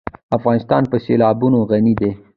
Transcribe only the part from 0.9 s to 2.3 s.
په سیلابونه غني دی.